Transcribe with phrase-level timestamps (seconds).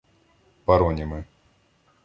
[0.65, 1.23] Пароніми